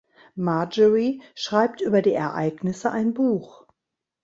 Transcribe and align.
Marjorie 0.35 1.21
schreibt 1.35 1.79
über 1.81 2.01
die 2.01 2.13
Ereignisse 2.15 2.89
ein 2.89 3.13
Buch. 3.13 3.67